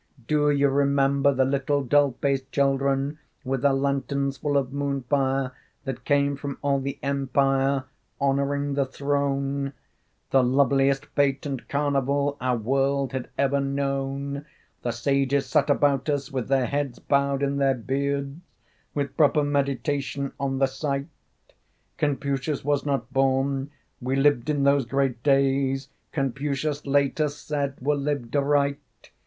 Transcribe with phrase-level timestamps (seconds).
[0.27, 5.51] Do you remember The little doll faced children With their lanterns full of moon fire,
[5.83, 7.83] That came from all the empire
[8.19, 9.73] Honoring the throne?
[10.31, 14.47] The loveliest fête and carnival Our world had ever known?
[14.81, 18.39] The sages sat about us With their heads bowed in their beards,
[18.95, 21.09] With proper meditation on the sight.
[21.99, 23.69] Confucius was not born;
[24.01, 28.79] We lived in those great days Confucius later said were lived aright....